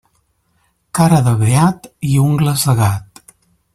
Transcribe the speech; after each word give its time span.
Cara 0.99 1.19
de 1.27 1.33
beat 1.43 1.85
i 2.13 2.17
ungles 2.25 2.65
de 2.71 2.77
gat. 2.81 3.23